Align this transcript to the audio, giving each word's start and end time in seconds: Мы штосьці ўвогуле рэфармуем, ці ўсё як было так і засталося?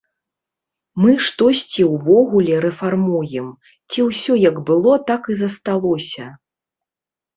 Мы 1.03 1.11
штосьці 1.25 1.81
ўвогуле 1.95 2.53
рэфармуем, 2.65 3.47
ці 3.91 3.99
ўсё 4.09 4.33
як 4.49 4.55
было 4.71 4.93
так 5.11 5.21
і 5.35 5.41
засталося? 5.43 6.25